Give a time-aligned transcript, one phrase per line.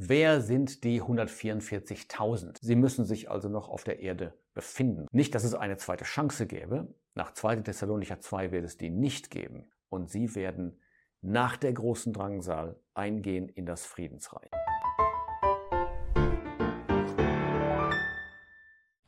[0.00, 2.56] wer sind die 144.000?
[2.60, 5.06] Sie müssen sich also noch auf der Erde befinden.
[5.12, 6.94] Nicht, dass es eine zweite Chance gäbe.
[7.14, 7.56] Nach 2.
[7.56, 9.70] Thessalonicher 2 wird es die nicht geben.
[9.90, 10.80] Und sie werden
[11.20, 14.50] nach der großen Drangsal eingehen in das Friedensreich.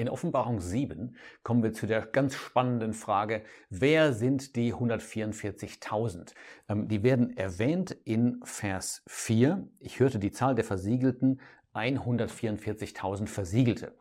[0.03, 1.15] In Offenbarung 7
[1.45, 6.35] kommen wir zu der ganz spannenden Frage, wer sind die 144.000?
[6.69, 9.65] Ähm, die werden erwähnt in Vers 4.
[9.79, 11.41] Ich hörte die Zahl der Versiegelten,
[11.73, 13.97] 144.000 Versiegelte.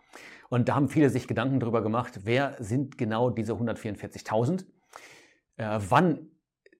[0.50, 4.66] Und da haben viele sich Gedanken darüber gemacht, wer sind genau diese 144.000?
[5.58, 6.32] Äh, wann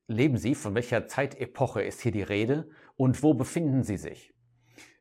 [0.08, 0.56] leben sie?
[0.56, 2.72] Von welcher Zeitepoche ist hier die Rede?
[2.96, 4.34] Und wo befinden sie sich?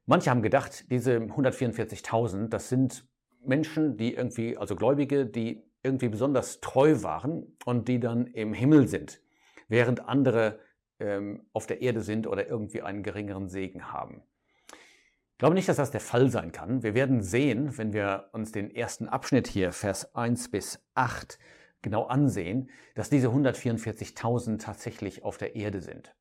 [0.05, 3.09] Manche haben gedacht, diese 144.000, das sind
[3.43, 8.87] Menschen, die irgendwie, also Gläubige, die irgendwie besonders treu waren und die dann im Himmel
[8.89, 9.21] sind,
[9.69, 10.59] während andere
[10.99, 14.23] ähm, auf der Erde sind oder irgendwie einen geringeren Segen haben.
[14.71, 16.83] Ich glaube nicht, dass das der Fall sein kann.
[16.83, 21.39] Wir werden sehen, wenn wir uns den ersten Abschnitt hier, Vers 1 bis 8,
[21.81, 26.15] genau ansehen, dass diese 144.000 tatsächlich auf der Erde sind.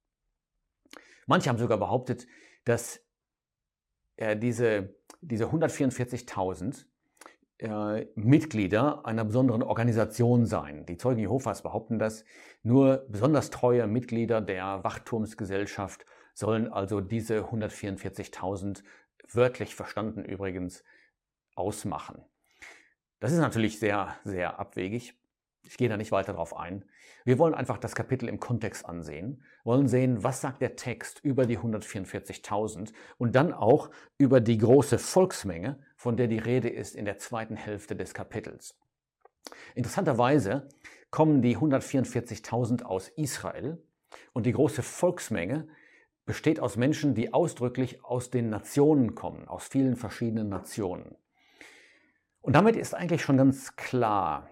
[1.27, 2.27] Manche haben sogar behauptet,
[2.63, 3.02] dass
[4.15, 6.86] äh, diese, diese 144.000
[7.59, 10.85] äh, Mitglieder einer besonderen Organisation sein.
[10.85, 12.23] Die Zeugen Jehovas behaupten das.
[12.63, 18.83] Nur besonders treue Mitglieder der Wachturmsgesellschaft sollen also diese 144.000
[19.31, 20.83] wörtlich verstanden übrigens
[21.55, 22.23] ausmachen.
[23.19, 25.18] Das ist natürlich sehr, sehr abwegig.
[25.69, 26.83] Ich gehe da nicht weiter drauf ein.
[27.25, 31.45] Wir wollen einfach das Kapitel im Kontext ansehen, wollen sehen, was sagt der Text über
[31.45, 37.05] die 144.000 und dann auch über die große Volksmenge, von der die Rede ist in
[37.05, 38.79] der zweiten Hälfte des Kapitels.
[39.75, 40.69] Interessanterweise
[41.11, 43.77] kommen die 144.000 aus Israel
[44.33, 45.67] und die große Volksmenge
[46.25, 51.15] besteht aus Menschen, die ausdrücklich aus den Nationen kommen, aus vielen verschiedenen Nationen.
[52.41, 54.49] Und damit ist eigentlich schon ganz klar,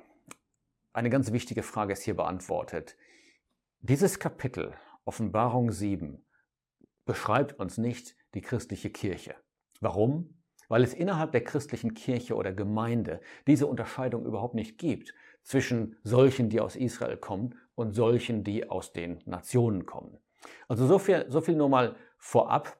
[0.98, 2.97] eine ganz wichtige Frage ist hier beantwortet.
[3.81, 4.74] Dieses Kapitel,
[5.06, 6.25] Offenbarung 7,
[7.06, 9.36] beschreibt uns nicht die christliche Kirche.
[9.80, 10.41] Warum?
[10.69, 15.13] Weil es innerhalb der christlichen Kirche oder Gemeinde diese Unterscheidung überhaupt nicht gibt
[15.44, 20.18] zwischen solchen, die aus Israel kommen und solchen, die aus den Nationen kommen.
[20.68, 22.75] Also so viel, so viel nur mal vorab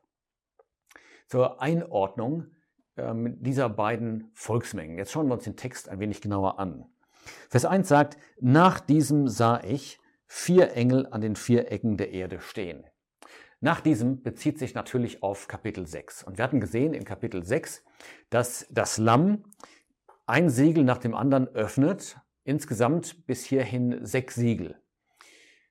[1.28, 2.48] zur Einordnung
[2.98, 4.98] ähm, dieser beiden Volksmengen.
[4.98, 6.90] Jetzt schauen wir uns den Text ein wenig genauer an.
[7.50, 12.42] Vers 1 sagt, nach diesem sah ich vier Engel an den vier Ecken der Erde
[12.42, 12.84] stehen.
[13.60, 16.24] Nach diesem bezieht sich natürlich auf Kapitel 6.
[16.24, 17.84] Und wir hatten gesehen in Kapitel 6,
[18.30, 19.44] dass das Lamm
[20.28, 24.76] ein Siegel nach dem anderen öffnet, insgesamt bis hierhin sechs Siegel.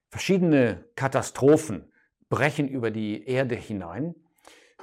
[0.09, 1.93] Verschiedene Katastrophen
[2.28, 4.15] brechen über die Erde hinein.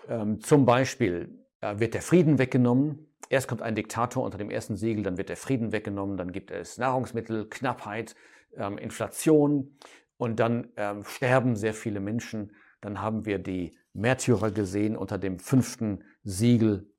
[0.07, 1.42] Ähm, zum Beispiel
[1.79, 5.37] wird der Frieden weggenommen, Erst kommt ein Diktator unter dem ersten Siegel, dann wird der
[5.37, 8.15] Frieden weggenommen, dann gibt es Nahrungsmittelknappheit,
[8.55, 9.75] ähm, Inflation
[10.17, 12.51] und dann ähm, sterben sehr viele Menschen.
[12.79, 16.91] Dann haben wir die Märtyrer gesehen unter dem fünften Siegel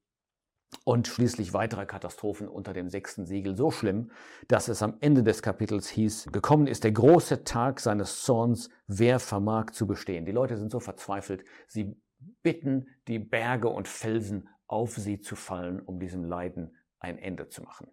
[0.85, 3.57] und schließlich weitere Katastrophen unter dem sechsten Siegel.
[3.57, 4.11] So schlimm,
[4.49, 9.21] dass es am Ende des Kapitels hieß, gekommen ist der große Tag seines Zorns, wer
[9.21, 10.27] vermag zu bestehen.
[10.27, 11.97] Die Leute sind so verzweifelt, sie
[12.43, 17.63] bitten die Berge und Felsen auf sie zu fallen, um diesem Leiden ein Ende zu
[17.63, 17.91] machen.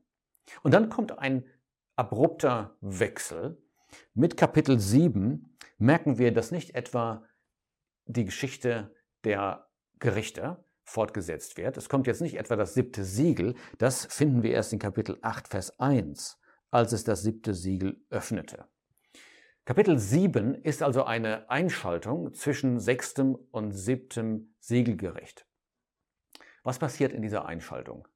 [0.63, 1.45] Und dann kommt ein
[1.95, 3.61] abrupter Wechsel.
[4.13, 7.25] Mit Kapitel 7 merken wir, dass nicht etwa
[8.05, 9.67] die Geschichte der
[9.99, 11.77] Gerichte fortgesetzt wird.
[11.77, 15.47] Es kommt jetzt nicht etwa das siebte Siegel, das finden wir erst in Kapitel 8,
[15.47, 16.39] Vers 1,
[16.69, 18.65] als es das siebte Siegel öffnete.
[19.63, 25.45] Kapitel 7 ist also eine Einschaltung zwischen sechstem und siebtem Siegelgericht.
[26.63, 28.07] Was passiert in dieser Einschaltung?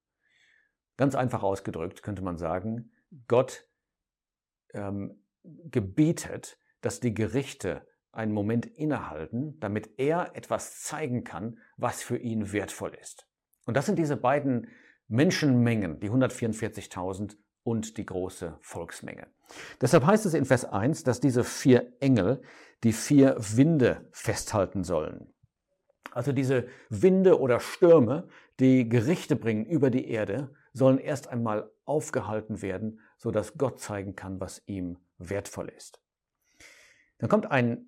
[0.97, 2.91] Ganz einfach ausgedrückt könnte man sagen,
[3.27, 3.67] Gott
[4.73, 12.17] ähm, gebietet, dass die Gerichte einen Moment innehalten, damit er etwas zeigen kann, was für
[12.17, 13.27] ihn wertvoll ist.
[13.65, 14.69] Und das sind diese beiden
[15.07, 19.27] Menschenmengen, die 144.000 und die große Volksmenge.
[19.81, 22.41] Deshalb heißt es in Vers 1, dass diese vier Engel
[22.83, 25.33] die vier Winde festhalten sollen.
[26.15, 28.29] Also diese Winde oder Stürme,
[28.61, 34.39] die Gerichte bringen über die Erde, sollen erst einmal aufgehalten werden, sodass Gott zeigen kann,
[34.39, 35.99] was ihm wertvoll ist.
[37.17, 37.87] Dann kommt ein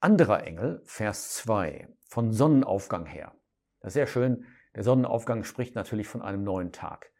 [0.00, 3.34] anderer Engel, Vers 2, von Sonnenaufgang her.
[3.80, 4.46] Das ist sehr schön.
[4.74, 7.12] Der Sonnenaufgang spricht natürlich von einem neuen Tag.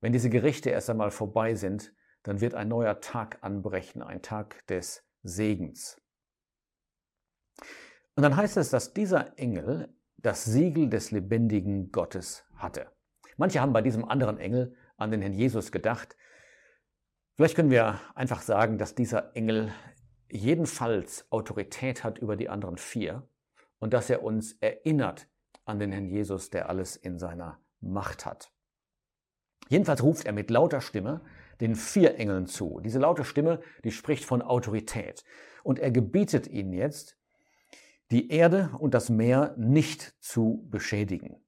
[0.00, 1.92] Wenn diese Gerichte erst einmal vorbei sind,
[2.22, 6.00] dann wird ein neuer Tag anbrechen, ein Tag des Segens.
[8.16, 12.86] Und dann heißt es, dass dieser Engel das Siegel des lebendigen Gottes hatte.
[13.36, 16.16] Manche haben bei diesem anderen Engel an den Herrn Jesus gedacht.
[17.34, 19.72] Vielleicht können wir einfach sagen, dass dieser Engel
[20.30, 23.28] jedenfalls Autorität hat über die anderen vier
[23.78, 25.28] und dass er uns erinnert
[25.64, 28.52] an den Herrn Jesus, der alles in seiner Macht hat.
[29.68, 31.22] Jedenfalls ruft er mit lauter Stimme
[31.60, 32.80] den vier Engeln zu.
[32.80, 35.24] Diese laute Stimme, die spricht von Autorität.
[35.62, 37.16] Und er gebietet ihnen jetzt,
[38.14, 41.44] die Erde und das Meer nicht zu beschädigen.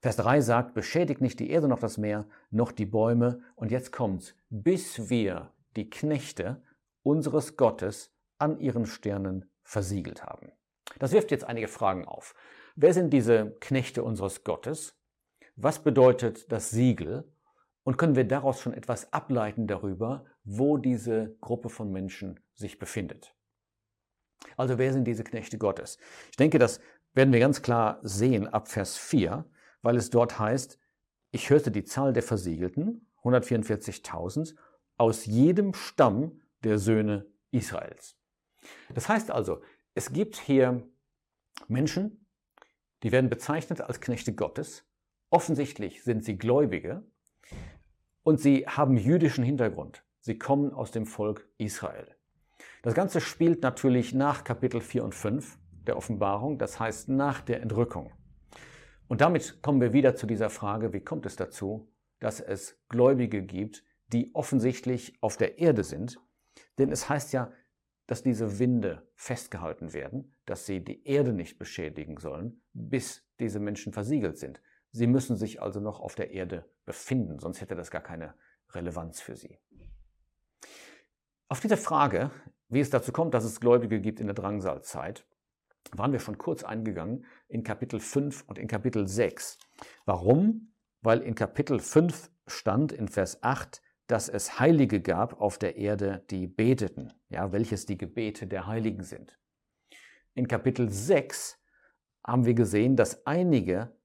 [0.00, 3.40] Vers 3 sagt, beschädigt nicht die Erde noch das Meer, noch die Bäume.
[3.54, 6.60] Und jetzt kommt's, bis wir die Knechte
[7.04, 10.50] unseres Gottes an ihren Sternen versiegelt haben.
[10.98, 12.34] Das wirft jetzt einige Fragen auf.
[12.74, 14.98] Wer sind diese Knechte unseres Gottes?
[15.54, 17.32] Was bedeutet das Siegel?
[17.84, 23.37] Und können wir daraus schon etwas ableiten darüber, wo diese Gruppe von Menschen sich befindet?
[24.56, 25.98] Also wer sind diese Knechte Gottes?
[26.30, 26.80] Ich denke, das
[27.14, 29.44] werden wir ganz klar sehen ab Vers 4,
[29.82, 30.78] weil es dort heißt,
[31.30, 34.54] ich hörte die Zahl der Versiegelten, 144.000,
[34.96, 38.16] aus jedem Stamm der Söhne Israels.
[38.94, 39.60] Das heißt also,
[39.94, 40.86] es gibt hier
[41.66, 42.26] Menschen,
[43.02, 44.84] die werden bezeichnet als Knechte Gottes.
[45.30, 47.06] Offensichtlich sind sie Gläubige
[48.22, 50.04] und sie haben jüdischen Hintergrund.
[50.20, 52.17] Sie kommen aus dem Volk Israel.
[52.82, 57.62] Das Ganze spielt natürlich nach Kapitel 4 und 5 der Offenbarung, das heißt nach der
[57.62, 58.12] Entrückung.
[59.08, 61.90] Und damit kommen wir wieder zu dieser Frage, wie kommt es dazu,
[62.20, 66.20] dass es Gläubige gibt, die offensichtlich auf der Erde sind?
[66.78, 67.52] Denn es heißt ja,
[68.06, 73.92] dass diese Winde festgehalten werden, dass sie die Erde nicht beschädigen sollen, bis diese Menschen
[73.92, 74.62] versiegelt sind.
[74.92, 78.34] Sie müssen sich also noch auf der Erde befinden, sonst hätte das gar keine
[78.70, 79.58] Relevanz für sie.
[81.50, 82.30] Auf diese Frage,
[82.68, 85.26] wie es dazu kommt, dass es Gläubige gibt in der Drangsalzeit,
[85.92, 89.58] waren wir schon kurz eingegangen in Kapitel 5 und in Kapitel 6.
[90.04, 90.74] Warum?
[91.00, 96.22] Weil in Kapitel 5 stand in Vers 8, dass es Heilige gab auf der Erde,
[96.28, 99.38] die beteten, ja, welches die Gebete der Heiligen sind.
[100.34, 101.58] In Kapitel 6
[102.26, 103.96] haben wir gesehen, dass einige,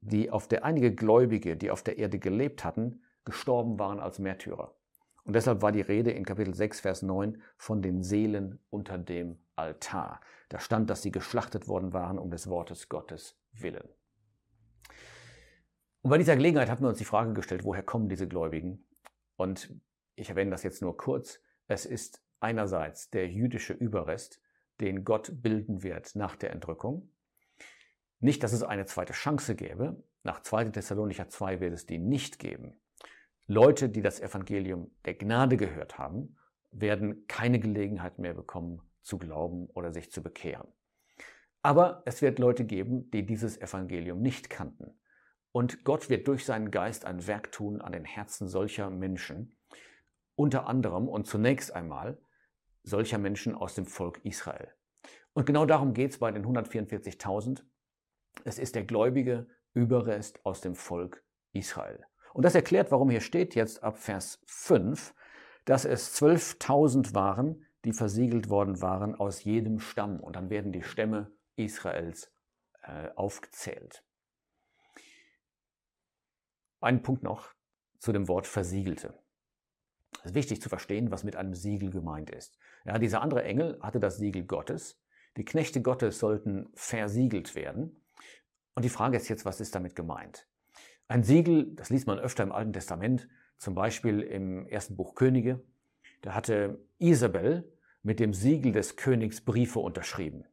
[0.00, 4.76] die auf der, einige Gläubige, die auf der Erde gelebt hatten, gestorben waren als Märtyrer.
[5.24, 9.38] Und deshalb war die Rede in Kapitel 6, Vers 9 von den Seelen unter dem
[9.54, 10.20] Altar.
[10.48, 13.88] Da stand, dass sie geschlachtet worden waren um des Wortes Gottes willen.
[16.02, 18.84] Und bei dieser Gelegenheit haben wir uns die Frage gestellt, woher kommen diese Gläubigen?
[19.36, 19.72] Und
[20.16, 21.40] ich erwähne das jetzt nur kurz.
[21.68, 24.40] Es ist einerseits der jüdische Überrest,
[24.80, 27.08] den Gott bilden wird nach der Entrückung.
[28.18, 30.02] Nicht, dass es eine zweite Chance gäbe.
[30.24, 30.66] Nach 2.
[30.66, 32.81] Thessalonicher 2 wird es die nicht geben.
[33.46, 36.36] Leute, die das Evangelium der Gnade gehört haben,
[36.70, 40.68] werden keine Gelegenheit mehr bekommen, zu glauben oder sich zu bekehren.
[41.60, 44.98] Aber es wird Leute geben, die dieses Evangelium nicht kannten.
[45.52, 49.56] Und Gott wird durch seinen Geist ein Werk tun an den Herzen solcher Menschen,
[50.34, 52.18] unter anderem und zunächst einmal
[52.84, 54.72] solcher Menschen aus dem Volk Israel.
[55.34, 57.64] Und genau darum geht es bei den 144.000.
[58.44, 62.04] Es ist der gläubige Überrest aus dem Volk Israel.
[62.32, 65.14] Und das erklärt, warum hier steht jetzt ab Vers 5,
[65.64, 70.20] dass es 12.000 waren, die versiegelt worden waren aus jedem Stamm.
[70.20, 72.32] Und dann werden die Stämme Israels
[72.82, 74.04] äh, aufgezählt.
[76.80, 77.54] Ein Punkt noch
[77.98, 79.18] zu dem Wort Versiegelte.
[80.20, 82.58] Es ist wichtig zu verstehen, was mit einem Siegel gemeint ist.
[82.84, 85.00] Ja, dieser andere Engel hatte das Siegel Gottes.
[85.36, 88.04] Die Knechte Gottes sollten versiegelt werden.
[88.74, 90.48] Und die Frage ist jetzt, was ist damit gemeint?
[91.08, 93.28] Ein Siegel, das liest man öfter im Alten Testament,
[93.58, 95.62] zum Beispiel im ersten Buch Könige.
[96.22, 97.70] Da hatte Isabel
[98.02, 100.44] mit dem Siegel des Königs Briefe unterschrieben.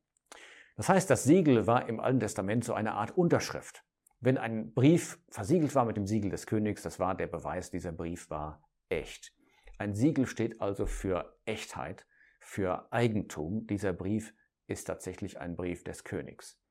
[0.76, 3.84] Das heißt, das Siegel war im Alten Testament so eine Art Unterschrift.
[4.22, 7.92] Wenn ein Brief versiegelt war mit dem Siegel des Königs, das war der Beweis, dieser
[7.92, 9.34] Brief war echt.
[9.78, 12.06] Ein Siegel steht also für Echtheit,
[12.40, 13.66] für Eigentum.
[13.68, 14.34] Dieser Brief
[14.68, 16.62] ist tatsächlich ein Brief des Königs.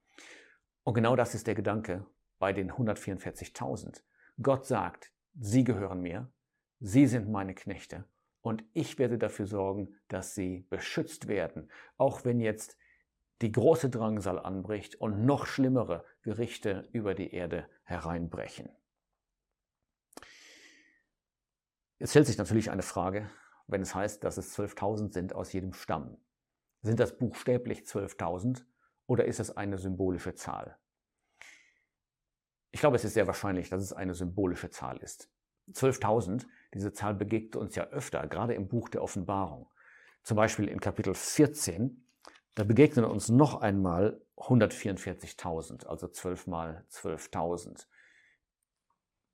[0.85, 2.07] Und genau das ist der Gedanke
[2.39, 4.03] bei den 144.000.
[4.41, 6.31] Gott sagt, sie gehören mir,
[6.81, 8.05] sie sind meine Knechte
[8.41, 12.77] und ich werde dafür sorgen, dass sie beschützt werden, auch wenn jetzt
[13.43, 18.69] die große Drangsal anbricht und noch schlimmere Gerichte über die Erde hereinbrechen.
[21.99, 23.29] Jetzt stellt sich natürlich eine Frage,
[23.67, 26.17] wenn es heißt, dass es 12.000 sind aus jedem Stamm.
[26.83, 28.65] Sind das buchstäblich 12.000
[29.07, 30.79] oder ist es eine symbolische Zahl?
[32.71, 35.31] Ich glaube, es ist sehr wahrscheinlich, dass es eine symbolische Zahl ist.
[35.73, 39.71] 12.000, diese Zahl begegnet uns ja öfter, gerade im Buch der Offenbarung.
[40.23, 42.05] Zum Beispiel in Kapitel 14
[42.59, 47.87] da begegnen uns noch einmal 144.000, also 12 mal 12.000.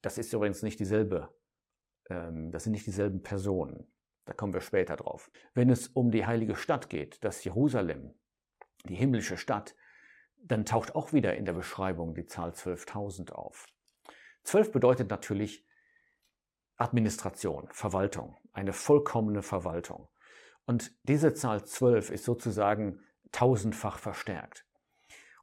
[0.02, 1.34] Das ist übrigens nicht dieselbe,
[2.10, 3.90] ähm, das sind nicht dieselben Personen.
[4.26, 5.30] Da kommen wir später drauf.
[5.54, 8.12] Wenn es um die heilige Stadt geht, das Jerusalem,
[8.84, 9.74] die himmlische Stadt,
[10.46, 13.66] dann taucht auch wieder in der Beschreibung die Zahl 12.000 auf.
[14.44, 15.66] 12 bedeutet natürlich
[16.76, 20.08] Administration, Verwaltung, eine vollkommene Verwaltung.
[20.66, 23.00] Und diese Zahl 12 ist sozusagen
[23.32, 24.66] tausendfach verstärkt.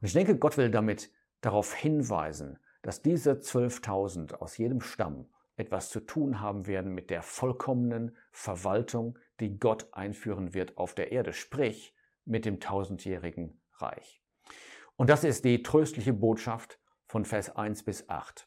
[0.00, 5.90] Und ich denke, Gott will damit darauf hinweisen, dass diese 12.000 aus jedem Stamm etwas
[5.90, 11.32] zu tun haben werden mit der vollkommenen Verwaltung, die Gott einführen wird auf der Erde,
[11.32, 11.94] sprich
[12.24, 14.22] mit dem tausendjährigen Reich.
[14.96, 18.46] Und das ist die tröstliche Botschaft von Vers 1 bis 8.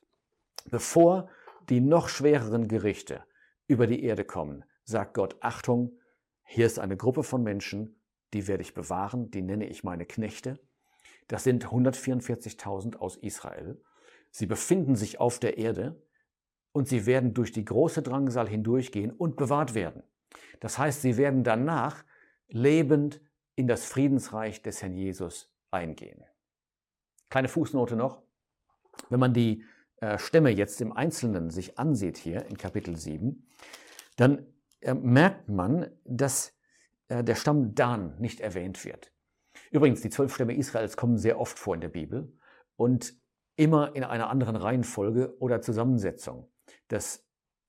[0.69, 1.29] Bevor
[1.69, 3.23] die noch schwereren Gerichte
[3.67, 5.99] über die Erde kommen, sagt Gott, Achtung,
[6.43, 7.99] hier ist eine Gruppe von Menschen,
[8.33, 10.59] die werde ich bewahren, die nenne ich meine Knechte.
[11.27, 13.81] Das sind 144.000 aus Israel.
[14.29, 16.01] Sie befinden sich auf der Erde
[16.71, 20.03] und sie werden durch die große Drangsal hindurchgehen und bewahrt werden.
[20.59, 22.03] Das heißt, sie werden danach
[22.47, 23.21] lebend
[23.55, 26.23] in das Friedensreich des Herrn Jesus eingehen.
[27.29, 28.21] Kleine Fußnote noch.
[29.09, 29.63] Wenn man die
[29.97, 33.47] äh, Stämme jetzt im Einzelnen sich ansieht hier in Kapitel 7,
[34.15, 34.45] dann
[34.81, 36.53] äh, merkt man, dass
[37.07, 39.11] äh, der Stamm Dan nicht erwähnt wird.
[39.71, 42.33] Übrigens, die zwölf Stämme Israels kommen sehr oft vor in der Bibel
[42.75, 43.13] und
[43.55, 46.51] immer in einer anderen Reihenfolge oder Zusammensetzung.
[46.87, 47.25] Dass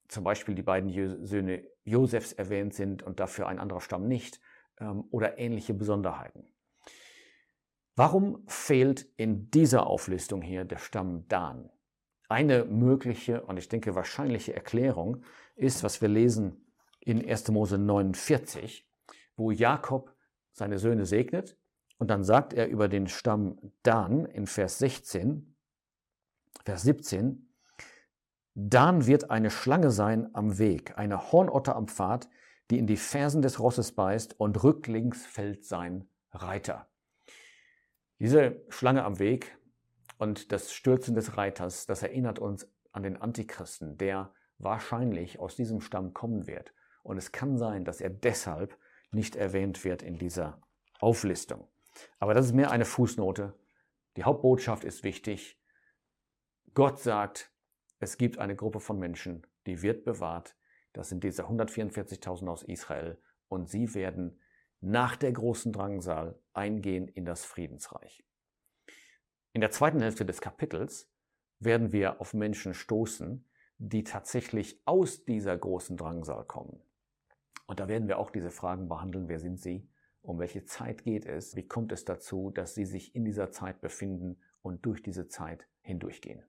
[0.09, 4.41] zum Beispiel die beiden Söhne Josefs erwähnt sind und dafür ein anderer Stamm nicht
[4.79, 6.45] ähm, oder ähnliche Besonderheiten.
[7.99, 11.71] Warum fehlt in dieser Auflistung hier der Stamm Dan?
[12.29, 15.23] Eine mögliche und ich denke wahrscheinliche Erklärung
[15.55, 16.67] ist, was wir lesen
[17.01, 17.49] in 1.
[17.49, 18.87] Mose 49,
[19.37, 20.15] wo Jakob
[20.53, 21.57] seine Söhne segnet
[21.97, 25.57] und dann sagt er über den Stamm Dan in Vers 16,
[26.67, 27.51] Vers 17,
[28.53, 32.29] Dan wird eine Schlange sein am Weg, eine Hornotter am Pfad,
[32.71, 36.91] die in die Fersen des Rosses beißt und rücklings fällt sein Reiter.
[38.19, 39.59] Diese Schlange am Weg
[40.19, 45.81] und das Stürzen des Reiters, das erinnert uns an den Antichristen, der wahrscheinlich aus diesem
[45.81, 46.73] Stamm kommen wird.
[47.03, 48.79] Und es kann sein, dass er deshalb
[49.11, 50.61] nicht erwähnt wird in dieser
[50.99, 51.69] Auflistung.
[52.19, 53.55] Aber das ist mehr eine Fußnote.
[54.17, 55.61] Die Hauptbotschaft ist wichtig.
[56.75, 57.53] Gott sagt,
[57.99, 60.57] es gibt eine Gruppe von Menschen, die wird bewahrt.
[60.93, 63.21] Das sind diese 144.000 aus Israel.
[63.49, 64.41] Und sie werden
[64.81, 68.25] nach der großen Drangsal eingehen in das Friedensreich.
[69.53, 71.11] In der zweiten Hälfte des Kapitels
[71.59, 73.45] werden wir auf Menschen stoßen,
[73.79, 76.83] die tatsächlich aus dieser großen Drangsal kommen.
[77.67, 79.29] Und da werden wir auch diese Fragen behandeln.
[79.29, 79.89] Wer sind sie?
[80.23, 81.57] Um welche Zeit geht es?
[81.57, 85.67] Wie kommt es dazu, dass sie sich in dieser Zeit befinden und durch diese Zeit
[85.81, 86.43] hindurchgehen?